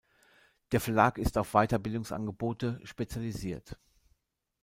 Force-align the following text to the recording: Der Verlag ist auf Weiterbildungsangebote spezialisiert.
Der 0.71 0.79
Verlag 0.81 1.19
ist 1.19 1.37
auf 1.37 1.51
Weiterbildungsangebote 1.51 2.79
spezialisiert. 2.85 3.77